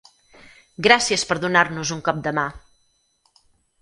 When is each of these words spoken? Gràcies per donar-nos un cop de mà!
Gràcies 0.87 1.25
per 1.31 1.37
donar-nos 1.43 1.91
un 1.99 2.03
cop 2.09 2.25
de 2.29 2.33
mà! 2.39 2.47